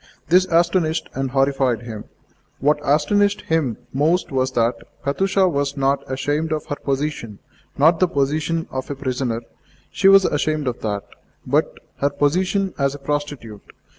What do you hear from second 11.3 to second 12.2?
but her